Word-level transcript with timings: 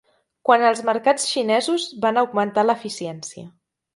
Quan 0.47 0.63
els 0.69 0.79
mercats 0.89 1.27
xinesos 1.33 1.85
van 2.07 2.19
augmentar 2.23 2.65
l'eficiència. 2.69 3.47